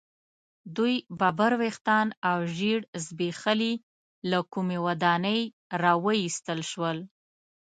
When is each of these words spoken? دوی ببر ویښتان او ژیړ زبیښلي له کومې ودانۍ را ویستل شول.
دوی 0.75 0.95
ببر 1.19 1.51
ویښتان 1.61 2.07
او 2.29 2.37
ژیړ 2.55 2.79
زبیښلي 3.05 3.73
له 4.29 4.39
کومې 4.53 4.77
ودانۍ 4.85 5.41
را 5.81 5.93
ویستل 6.05 6.59
شول. 6.71 6.97